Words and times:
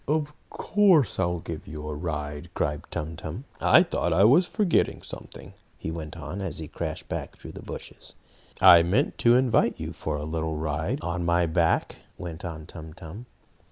"Of 0.07 0.33
course 0.49 1.19
I'll 1.19 1.37
give 1.41 1.67
you 1.67 1.87
a 1.87 1.93
ride!" 1.93 2.49
cried 2.55 2.81
Tum 2.89 3.15
Tum. 3.15 3.43
"I 3.59 3.83
thought 3.83 4.11
I 4.11 4.23
was 4.23 4.47
forgetting 4.47 5.03
something," 5.03 5.53
he 5.77 5.91
went 5.91 6.17
on, 6.17 6.41
as 6.41 6.57
he 6.57 6.67
crashed 6.67 7.07
back 7.07 7.37
through 7.37 7.51
the 7.51 7.61
bushes. 7.61 8.15
"I 8.59 8.81
meant 8.81 9.19
to 9.19 9.35
invite 9.35 9.79
you 9.79 9.93
for 9.93 10.15
a 10.15 10.25
little 10.25 10.55
ride 10.57 11.03
on 11.03 11.23
my 11.23 11.45
back," 11.45 11.97
went 12.17 12.43
on 12.43 12.65
Tum 12.65 12.93
Tum. 12.93 13.27